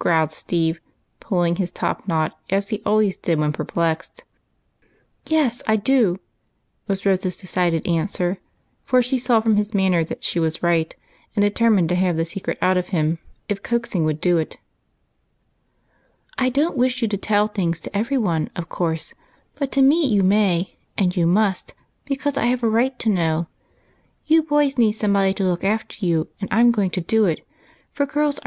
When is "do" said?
5.76-6.18, 14.20-14.36, 27.00-27.26